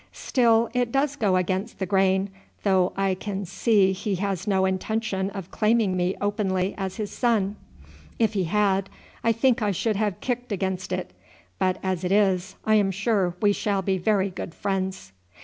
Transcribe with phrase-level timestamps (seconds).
[0.13, 2.31] "Still it does go against the grain,
[2.63, 7.55] though I can see he has no intention of claiming me openly as his son.
[8.17, 8.89] If he had,
[9.23, 11.13] I think I should have kicked against it;
[11.59, 15.11] but as it is, I am sure we shall be very good friends."